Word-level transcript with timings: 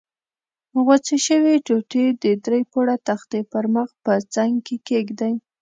غوڅې 0.85 1.17
شوې 1.27 1.53
ټوټې 1.65 2.05
د 2.23 2.23
درې 2.45 2.61
پوړه 2.71 2.95
تختې 3.07 3.39
پر 3.51 3.63
مخ 3.75 3.89
په 4.05 4.13
څنګ 4.33 4.53
کې 4.65 4.75
کېږدئ. 4.87 5.33